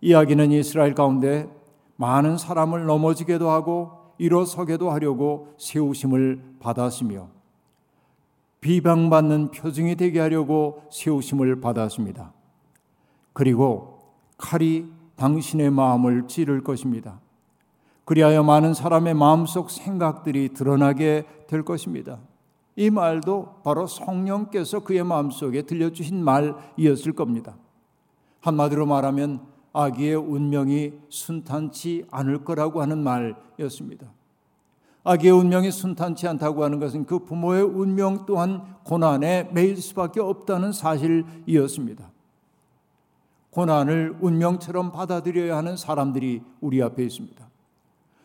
이야기는 0.00 0.52
이스라엘 0.52 0.94
가운데 0.94 1.48
많은 1.96 2.38
사람을 2.38 2.86
넘어지게도 2.86 3.50
하고 3.50 3.92
일어서게도 4.18 4.90
하려고 4.90 5.54
세우심을 5.58 6.56
받았으며 6.60 7.28
비방받는 8.60 9.50
표징이 9.50 9.96
되게 9.96 10.20
하려고 10.20 10.82
세우심을 10.90 11.60
받았습니다. 11.60 12.32
그리고 13.32 14.00
칼이 14.36 14.86
당신의 15.20 15.70
마음을 15.70 16.26
찌를 16.28 16.64
것입니다. 16.64 17.20
그리하여 18.06 18.42
많은 18.42 18.72
사람의 18.72 19.12
마음속 19.12 19.70
생각들이 19.70 20.48
드러나게 20.54 21.26
될 21.46 21.62
것입니다. 21.62 22.18
이 22.74 22.88
말도 22.88 23.60
바로 23.62 23.86
성령께서 23.86 24.80
그의 24.80 25.04
마음속에 25.04 25.62
들려주신 25.62 26.24
말이었을 26.24 27.12
겁니다. 27.12 27.54
한마디로 28.40 28.86
말하면 28.86 29.40
아기의 29.74 30.16
운명이 30.16 30.94
순탄치 31.10 32.06
않을 32.10 32.42
거라고 32.42 32.80
하는 32.80 33.04
말이었습니다. 33.04 34.06
아기의 35.04 35.32
운명이 35.34 35.70
순탄치 35.70 36.28
않다고 36.28 36.64
하는 36.64 36.80
것은 36.80 37.04
그 37.04 37.18
부모의 37.20 37.62
운명 37.62 38.24
또한 38.24 38.76
고난에 38.84 39.50
매일 39.52 39.76
수밖에 39.76 40.20
없다는 40.20 40.72
사실이었습니다. 40.72 42.09
고난을 43.50 44.18
운명처럼 44.20 44.92
받아들여야 44.92 45.56
하는 45.56 45.76
사람들이 45.76 46.42
우리 46.60 46.82
앞에 46.82 47.02
있습니다. 47.04 47.48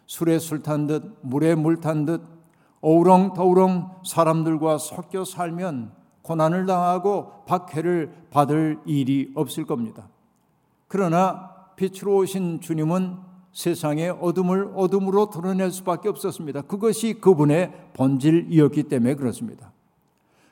술에 0.06 0.38
술 0.38 0.62
탄 0.62 0.86
듯, 0.88 1.18
물에 1.22 1.56
물 1.56 1.82
탄 1.82 2.06
듯, 2.06 2.22
어우렁더우렁 2.82 4.02
사람들과 4.06 4.78
섞여 4.78 5.26
살면 5.26 5.92
고난을 6.22 6.68
당하고 6.68 7.46
박해를 7.48 8.14
받을 8.30 8.80
일이 8.86 9.32
없을 9.36 9.66
겁니다. 9.66 10.08
그러나 10.88 11.52
빛으로 11.76 12.18
오신 12.18 12.62
주님은 12.62 13.18
세상의 13.52 14.10
어둠을 14.22 14.74
어둠으로 14.76 15.30
드러낼 15.30 15.72
수밖에 15.72 16.10
없었습니다. 16.10 16.64
그것이 16.64 17.16
그분의 17.16 17.72
본질이었기 17.94 18.84
때문에 18.84 19.16
그렇습니다. 19.16 19.72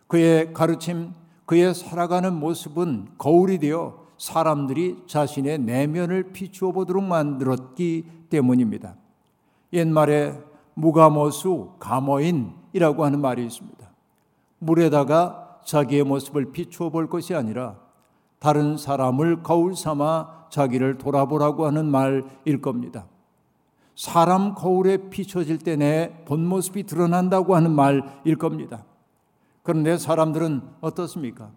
그의 0.07 0.53
가르침, 0.53 1.11
그의 1.45 1.75
살아가는 1.75 2.33
모습은 2.33 3.09
거울이 3.17 3.59
되어 3.59 4.02
사람들이 4.23 5.03
자신의 5.05 5.59
내면을 5.59 6.31
비추어 6.31 6.71
보도록 6.71 7.03
만들었기 7.03 8.05
때문입니다. 8.29 8.95
옛말에 9.73 10.39
무가모수 10.75 11.73
가모인이라고 11.77 13.03
하는 13.03 13.19
말이 13.19 13.45
있습니다. 13.45 13.85
물에다가 14.59 15.59
자기의 15.65 16.05
모습을 16.05 16.53
비추어 16.53 16.89
볼 16.89 17.09
것이 17.09 17.35
아니라 17.35 17.75
다른 18.39 18.77
사람을 18.77 19.43
거울 19.43 19.75
삼아 19.75 20.47
자기를 20.49 20.99
돌아보라고 20.99 21.65
하는 21.65 21.85
말일 21.85 22.61
겁니다. 22.61 23.05
사람 23.93 24.55
거울에 24.55 25.09
비춰질 25.09 25.57
때 25.57 25.75
내 25.75 26.23
본 26.25 26.45
모습이 26.47 26.83
드러난다고 26.83 27.57
하는 27.57 27.71
말일 27.71 28.37
겁니다. 28.37 28.85
그런데 29.63 29.97
사람들은 29.97 30.61
어떻습니까? 30.79 31.51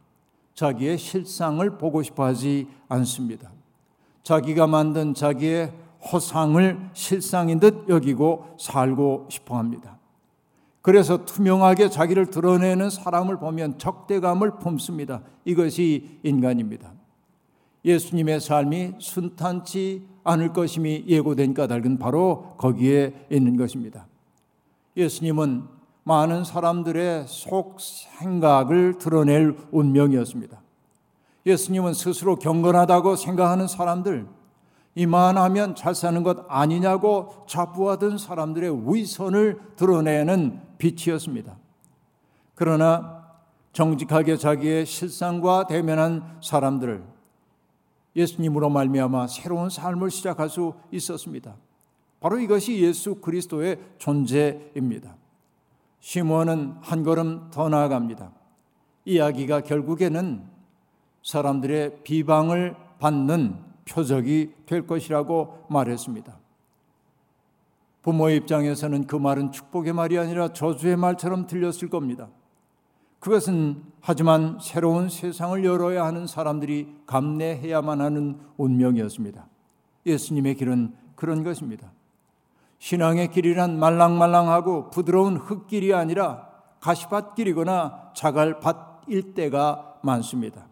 자기의 0.57 0.99
실상을 0.99 1.79
보고 1.79 2.03
싶어 2.03 2.25
하지 2.25 2.67
않습니다. 2.89 3.53
자기가 4.23 4.67
만든 4.67 5.15
자기의 5.15 5.73
허상을 6.13 6.91
실상인 6.95 7.61
듯 7.61 7.89
여기고 7.89 8.57
살고 8.59 9.29
싶어 9.31 9.59
합니다. 9.59 9.99
그래서 10.83 11.25
투명하게 11.25 11.91
자기를 11.91 12.31
드러내는 12.31 12.91
사람을 12.91 13.39
보면 13.39 13.79
적대감을 13.79 14.59
품습니다. 14.59 15.23
이것이 15.45 16.19
인간입니다. 16.23 16.93
예수님의 17.85 18.41
삶이 18.41 18.95
순탄치 18.99 20.07
않을 20.25 20.53
것임이 20.53 21.05
예고된 21.07 21.55
까닭은 21.55 21.99
바로 21.99 22.55
거기에 22.57 23.27
있는 23.31 23.57
것입니다. 23.57 24.07
예수님은 24.97 25.76
많은 26.07 26.45
사람들의 26.45 27.25
속 27.27 27.81
생각을 27.81 28.97
드러낼 28.97 29.57
운명이었습니다. 29.73 30.63
예수님은 31.45 31.95
스스로 31.95 32.37
경건하다고 32.37 33.17
생각하는 33.17 33.67
사람들, 33.67 34.29
이만하면 34.95 35.75
잘 35.75 35.97
사는 35.97 36.23
것 36.23 36.47
아니냐고 36.49 37.45
자부하던 37.49 38.19
사람들의 38.19 38.85
위선을 38.87 39.59
드러내는 39.75 40.61
빛이었습니다. 40.79 41.57
그러나 42.55 43.25
정직하게 43.73 44.37
자기의 44.37 44.87
실상과 44.87 45.67
대면한 45.67 46.39
사람들을 46.41 47.03
예수님으로 48.15 48.71
말미암아 48.71 49.27
새로운 49.27 49.71
삶을 49.71 50.13
시작할 50.13 50.49
수 50.51 50.75
있었습니다. 50.93 51.57
바로 52.21 52.39
이것이 52.39 52.81
예수 52.81 53.17
그리스도의 53.17 53.81
존재입니다. 53.99 55.17
시몬은 56.07 56.77
한 56.83 57.03
걸음 57.03 57.51
더 57.51 57.69
나아갑니다. 57.69 58.31
이야기가 59.07 59.63
결국에는 59.63 60.45
사람들의 61.25 62.05
비방을 62.05 62.77
받는 63.01 63.57
표적이 63.89 64.55
될 64.67 64.87
것이라고 64.87 65.67
말했습니다. 65.69 66.39
부모의 68.03 68.37
입장에서는 68.37 69.09
그 69.09 69.17
말은 69.17 69.51
축복의 69.51 69.95
말이 69.95 70.17
아니라 70.17 70.53
저주의 70.53 70.97
말처럼 70.97 71.49
들렸을 71.49 71.91
겁니다. 71.91 72.29
그것은 73.19 73.83
하지만 74.01 74.61
새로운 74.63 75.09
세상을 75.09 75.65
열어야 75.65 76.05
하는 76.05 76.29
사람들이 76.29 76.99
감내해야만 77.07 78.01
하는 78.01 78.39
운명이었습니다. 78.59 79.45
예수님의 80.07 80.55
길은 80.55 80.95
그런 81.17 81.43
것입니다. 81.43 81.91
신앙의 82.79 83.31
길이란 83.31 83.79
말랑말랑하고 83.79 84.91
부드러운 84.91 85.37
흙길이 85.37 85.95
아니라 85.95 86.49
가시밭길이거나 86.81 88.13
자갈밭일 88.15 89.35
때가 89.35 89.99
많습니다. 90.03 90.69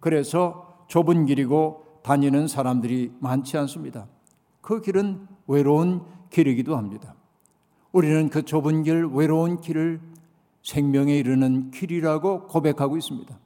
그래서 0.00 0.84
좁은 0.88 1.26
길이고 1.26 2.00
다니는 2.02 2.46
사람들이 2.46 3.12
많지 3.20 3.56
않습니다. 3.58 4.06
그 4.60 4.80
길은 4.80 5.26
외로운 5.46 6.02
길이기도 6.30 6.76
합니다. 6.76 7.14
우리는 7.92 8.28
그 8.28 8.42
좁은 8.42 8.82
길, 8.82 9.06
외로운 9.06 9.60
길을 9.60 10.00
생명에 10.62 11.16
이르는 11.16 11.70
길이라고 11.70 12.48
고백하고 12.48 12.96
있습니다. 12.96 13.38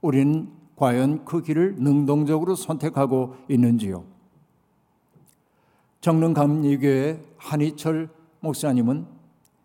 우리는 0.00 0.50
과연 0.76 1.24
그 1.24 1.42
길을 1.42 1.76
능동적으로 1.78 2.56
선택하고 2.56 3.36
있는지요? 3.48 4.13
정릉감리교회 6.04 7.18
한희철 7.38 8.10
목사님은 8.40 9.06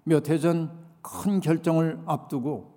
몇 0.06 0.30
해 0.30 0.39
전 0.39 0.80
큰 1.02 1.41
결정을 1.41 1.99
앞두고 2.06 2.71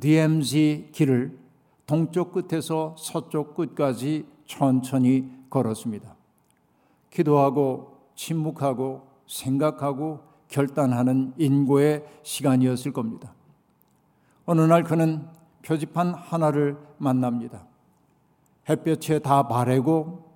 DMZ 0.00 0.88
길을 0.92 1.38
동쪽 1.86 2.32
끝에서 2.32 2.94
서쪽 2.96 3.54
끝까지 3.54 4.26
천천히 4.46 5.30
걸었습니다. 5.50 6.14
기도하고 7.10 7.98
침묵하고 8.14 9.06
생각하고 9.26 10.20
결단하는 10.48 11.34
인고의 11.36 12.04
시간이었을 12.22 12.92
겁니다. 12.92 13.34
어느 14.46 14.62
날 14.62 14.84
그는 14.84 15.26
표지판 15.62 16.14
하나를 16.14 16.78
만납니다. 16.96 17.66
햇볕에 18.70 19.18
다 19.18 19.48
바래고 19.48 20.29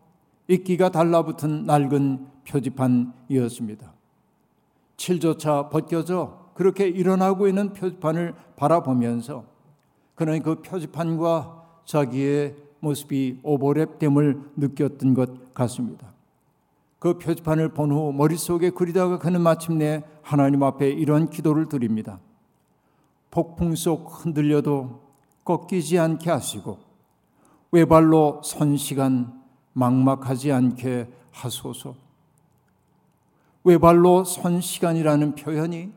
이끼가 0.48 0.90
달라붙은 0.90 1.64
낡은 1.64 2.26
표지판이었습니다. 2.46 3.92
칠조차 4.96 5.68
벗겨져 5.70 6.50
그렇게 6.54 6.87
일어나고 6.88 7.48
있는 7.48 7.72
표지판을 7.72 8.35
바라보면서 8.57 9.44
그는 10.14 10.42
그 10.42 10.62
표지판과 10.62 11.64
자기의 11.85 12.57
모습이 12.80 13.40
오버랩됨을 13.42 14.50
느꼈던 14.57 15.14
것 15.14 15.54
같습니다. 15.54 16.12
그 16.98 17.18
표지판을 17.18 17.70
본 17.70 17.92
후 17.92 18.12
머릿속에 18.12 18.70
그리다가 18.70 19.18
그는 19.18 19.40
마침내 19.40 20.04
하나님 20.22 20.62
앞에 20.62 20.90
이런 20.90 21.28
기도를 21.28 21.68
드립니다. 21.68 22.20
폭풍 23.30 23.74
속 23.74 24.24
흔들려도 24.24 25.02
꺾이지 25.44 25.98
않게 25.98 26.30
하시고 26.30 26.78
외발로 27.72 28.40
선 28.44 28.76
시간 28.76 29.43
막막하지 29.75 30.51
않게 30.51 31.09
하소서. 31.31 31.95
외발로 33.65 34.25
선 34.25 34.61
시간이라는 34.61 35.35
표현이 35.35 35.93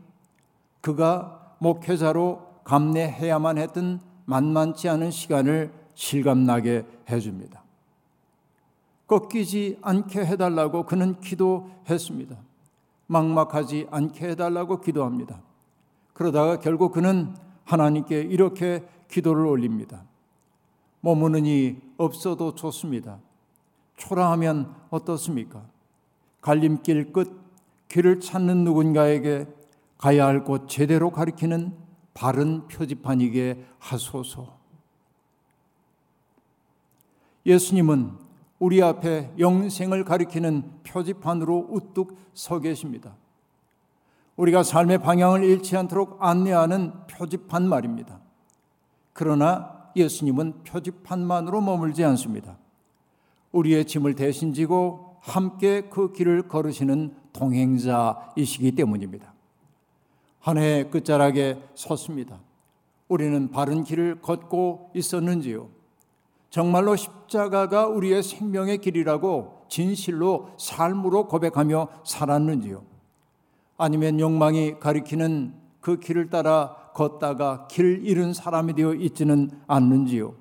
그가 0.81 1.55
목회자로 1.59 2.61
감내해야만 2.63 3.57
했던 3.57 4.01
만만치 4.25 4.89
않은 4.89 5.11
시간을 5.11 5.71
실감나게 5.95 6.85
해줍니다. 7.09 7.63
꺾이지 9.07 9.79
않게 9.81 10.25
해달라고 10.25 10.83
그는 10.83 11.19
기도했습니다. 11.21 12.35
막막하지 13.07 13.87
않게 13.89 14.29
해달라고 14.29 14.81
기도합니다. 14.81 15.41
그러다가 16.13 16.59
결국 16.59 16.91
그는 16.91 17.33
하나님께 17.63 18.21
이렇게 18.21 18.85
기도를 19.09 19.45
올립니다. 19.45 20.03
머무는 20.99 21.45
이 21.45 21.77
없어도 21.97 22.55
좋습니다. 22.55 23.19
초라하면 23.97 24.73
어떻습니까? 24.89 25.63
갈림길 26.41 27.11
끝 27.11 27.41
길을 27.89 28.19
찾는 28.21 28.63
누군가에게 28.63 29.47
가야 29.97 30.27
할 30.27 30.43
곳 30.43 30.69
제대로 30.69 31.09
가리키는 31.09 31.73
바른 32.13 32.67
표지판이게 32.67 33.65
하소서. 33.79 34.57
예수님은 37.45 38.11
우리 38.59 38.81
앞에 38.81 39.33
영생을 39.37 40.03
가리키는 40.03 40.81
표지판으로 40.83 41.67
우뚝 41.69 42.17
서 42.33 42.59
계십니다. 42.59 43.15
우리가 44.35 44.63
삶의 44.63 44.99
방향을 44.99 45.43
잃지 45.43 45.75
않도록 45.77 46.17
안내하는 46.19 46.93
표지판 47.07 47.67
말입니다. 47.67 48.19
그러나 49.13 49.89
예수님은 49.95 50.63
표지판만으로 50.63 51.61
머물지 51.61 52.03
않습니다. 52.03 52.57
우리의 53.51 53.85
짐을 53.85 54.15
대신 54.15 54.53
지고 54.53 55.17
함께 55.21 55.81
그 55.89 56.11
길을 56.13 56.47
걸으시는 56.47 57.13
동행자이시기 57.33 58.71
때문입니다. 58.73 59.33
한 60.39 60.57
해의 60.57 60.89
끝자락에 60.89 61.61
섰습니다. 61.75 62.39
우리는 63.07 63.51
바른 63.51 63.83
길을 63.83 64.21
걷고 64.21 64.91
있었는지요? 64.93 65.69
정말로 66.49 66.95
십자가가 66.95 67.87
우리의 67.87 68.23
생명의 68.23 68.77
길이라고 68.77 69.65
진실로 69.69 70.49
삶으로 70.57 71.27
고백하며 71.27 71.89
살았는지요? 72.05 72.83
아니면 73.77 74.19
욕망이 74.19 74.79
가리키는 74.79 75.53
그 75.81 75.99
길을 75.99 76.29
따라 76.29 76.75
걷다가 76.93 77.67
길 77.67 78.05
잃은 78.05 78.33
사람이 78.33 78.73
되어 78.73 78.93
있지는 78.93 79.51
않는지요? 79.67 80.33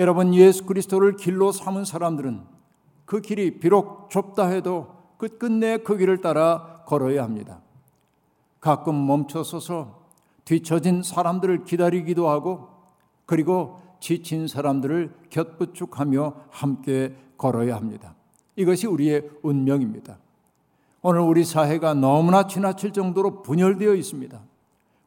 여러분 0.00 0.34
예수 0.34 0.64
그리스도를 0.64 1.16
길로 1.16 1.52
삼은 1.52 1.84
사람들은 1.84 2.40
그 3.04 3.20
길이 3.20 3.60
비록 3.60 4.08
좁다 4.08 4.46
해도 4.46 4.94
끝끝내 5.18 5.76
그 5.76 5.98
길을 5.98 6.22
따라 6.22 6.84
걸어야 6.86 7.22
합니다. 7.22 7.60
가끔 8.60 9.06
멈춰서서 9.06 10.00
뒤처진 10.46 11.02
사람들을 11.02 11.64
기다리기도 11.64 12.30
하고 12.30 12.70
그리고 13.26 13.78
지친 14.00 14.48
사람들을 14.48 15.12
곁부축하며 15.28 16.34
함께 16.48 17.14
걸어야 17.36 17.76
합니다. 17.76 18.14
이것이 18.56 18.86
우리의 18.86 19.28
운명입니다. 19.42 20.16
오늘 21.02 21.20
우리 21.20 21.44
사회가 21.44 21.92
너무나 21.92 22.46
지나칠 22.46 22.94
정도로 22.94 23.42
분열되어 23.42 23.94
있습니다. 23.96 24.40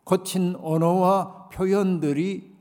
거친 0.05 0.55
언어와 0.61 1.49
표현들이 1.51 2.52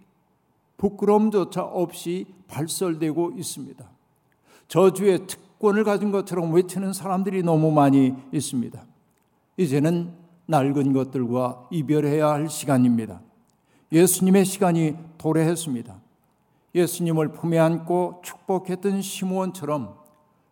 부끄럼조차 0.83 1.63
없이 1.63 2.27
발설되고 2.49 3.35
있습니다. 3.37 3.89
저주의 4.67 5.27
특권을 5.29 5.85
가진 5.85 6.11
것처럼 6.11 6.53
외치는 6.53 6.93
사람들이 6.93 7.45
너무 7.45 7.71
많이 7.71 8.13
있습니다. 8.33 8.85
이제는 9.59 10.13
낡은 10.47 10.93
것들과 10.93 11.69
이별해야 11.71 12.31
할 12.31 12.51
시간입니다. 12.51 13.21
예수님의 13.93 14.45
시간이 14.45 14.97
도래했습니다. 15.19 16.01
예수님을 16.75 17.29
품에 17.29 17.59
안고 17.61 18.23
축복했던 18.25 19.03
시므온처럼 19.03 19.95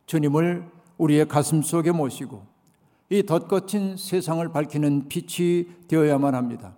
주님을 0.06 0.70
우리의 0.98 1.26
가슴 1.26 1.60
속에 1.60 1.90
모시고 1.90 2.44
이 3.08 3.24
덧거친 3.24 3.96
세상을 3.96 4.48
밝히는 4.52 5.08
빛이 5.08 5.66
되어야만 5.88 6.36
합니다. 6.36 6.76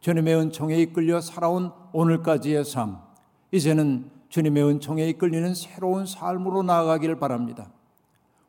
주님의 0.00 0.34
은총에 0.34 0.76
이끌려 0.76 1.20
살아온 1.20 1.72
오늘까지의 1.92 2.64
삶, 2.64 2.98
이제는 3.52 4.10
주님의 4.28 4.64
은총에 4.64 5.08
이끌리는 5.10 5.54
새로운 5.54 6.06
삶으로 6.06 6.62
나아가기를 6.62 7.18
바랍니다. 7.18 7.70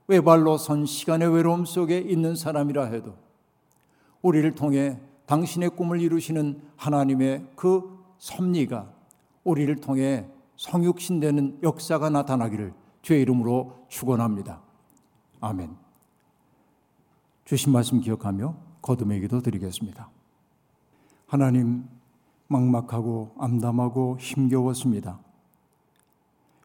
외발로 0.08 0.58
선 0.58 0.86
시간의 0.86 1.34
외로움 1.34 1.66
속에 1.66 2.00
있는 2.00 2.36
사람이라 2.36 2.86
해도 2.86 3.16
우리를 4.22 4.50
통해 4.56 5.00
당신의 5.26 5.72
꿈을 5.72 6.02
이루시는 6.02 6.62
하나님의 6.76 7.48
그 7.56 8.00
섭리가 8.18 8.92
우리를 9.44 9.74
통해 9.78 10.28
성육신되는 10.58 11.60
역사가 11.64 12.10
나타나기를 12.10 12.74
주의 13.02 13.22
이름으로 13.22 13.86
축원합니다. 13.90 14.62
아멘. 15.40 15.76
주신 17.46 17.72
말씀 17.72 18.00
기억하며 18.00 18.56
거듭의 18.82 19.22
기도 19.22 19.42
드리겠습니다. 19.42 20.10
하나님 21.32 21.86
막막하고 22.50 23.36
암담하고 23.38 24.18
힘겨웠습니다. 24.20 25.18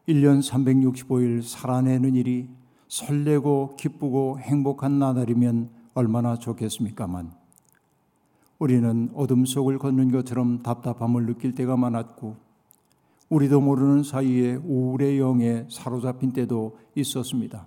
1년 0.09 0.41
365일 0.41 1.41
살아내는 1.41 2.15
일이 2.15 2.49
설레고 2.89 3.77
기쁘고 3.77 4.39
행복한 4.41 4.99
나날이면 4.99 5.69
얼마나 5.93 6.37
좋겠습니까만 6.37 7.31
우리는 8.59 9.09
어둠 9.15 9.45
속을 9.45 9.79
걷는 9.79 10.11
것처럼 10.11 10.61
답답함을 10.63 11.27
느낄 11.27 11.55
때가 11.55 11.77
많았고 11.77 12.35
우리도 13.29 13.61
모르는 13.61 14.03
사이에 14.03 14.55
우울의 14.55 15.17
영에 15.17 15.65
사로잡힌 15.71 16.33
때도 16.33 16.77
있었습니다. 16.93 17.65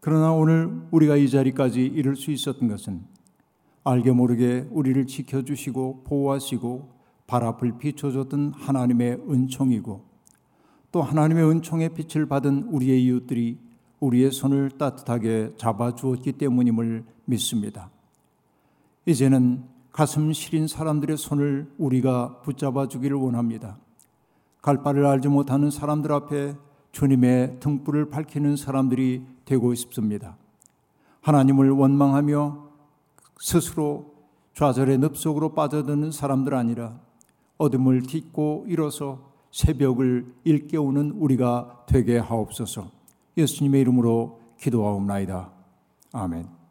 그러나 0.00 0.32
오늘 0.32 0.72
우리가 0.90 1.16
이 1.16 1.28
자리까지 1.28 1.84
이룰 1.84 2.16
수 2.16 2.30
있었던 2.30 2.66
것은 2.66 3.02
알게 3.84 4.12
모르게 4.12 4.66
우리를 4.70 5.06
지켜주시고 5.06 6.04
보호하시고 6.04 6.92
발 7.26 7.44
앞을 7.44 7.78
비춰줬던 7.78 8.52
하나님의 8.54 9.22
은총이고 9.28 10.04
또 10.92 11.02
하나님의 11.02 11.48
은총의 11.48 11.90
빛을 11.94 12.26
받은 12.26 12.64
우리의 12.64 13.02
이웃들이 13.04 13.58
우리의 14.00 14.30
손을 14.30 14.70
따뜻하게 14.72 15.54
잡아주었기 15.56 16.32
때문임을 16.32 17.04
믿습니다. 17.24 17.90
이제는 19.06 19.64
가슴 19.92 20.32
시린 20.32 20.66
사람들의 20.66 21.16
손을 21.16 21.70
우리가 21.78 22.40
붙잡아 22.42 22.88
주기를 22.88 23.16
원합니다. 23.16 23.78
갈 24.60 24.82
바를 24.82 25.06
알지 25.06 25.28
못하는 25.28 25.70
사람들 25.70 26.12
앞에 26.12 26.54
주님의 26.92 27.58
등불을 27.60 28.10
밝히는 28.10 28.56
사람들이 28.56 29.24
되고 29.44 29.74
싶습니다. 29.74 30.36
하나님을 31.20 31.70
원망하며 31.70 32.71
스스로 33.38 34.12
좌절의 34.54 34.98
늪속으로 34.98 35.54
빠져드는 35.54 36.10
사람들 36.12 36.54
아니라 36.54 36.98
어둠을 37.58 38.02
딛고 38.02 38.66
일어서 38.68 39.32
새벽을 39.50 40.34
일깨우는 40.44 41.12
우리가 41.12 41.84
되게 41.86 42.18
하옵소서. 42.18 42.90
예수님의 43.36 43.80
이름으로 43.82 44.40
기도하옵나이다. 44.58 45.50
아멘. 46.12 46.61